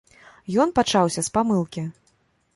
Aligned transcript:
Ён 0.65 0.73
пачаўся 0.79 1.25
з 1.29 1.33
памылкі! 1.37 1.87